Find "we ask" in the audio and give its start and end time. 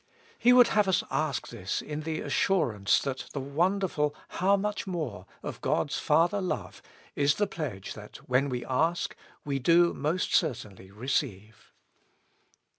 8.49-9.15